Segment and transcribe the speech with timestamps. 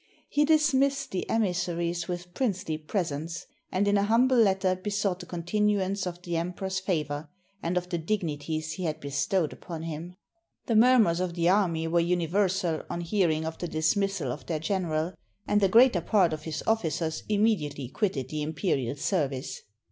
[0.29, 6.07] He dismissed the emissaries with princely presents; and in a humble letter besought the continuance
[6.07, 7.29] of the Emperor's favor,
[7.61, 10.15] and of the dignities he had bestowed upon him.
[10.65, 14.31] The murmurs of the army were universal, on hearing 298 WALLENSTEIN, THE DEPOSED GENERAL of
[14.31, 15.13] the dismissal of their general;
[15.47, 19.61] and the greater part of his officers immediately quitted the imperial service.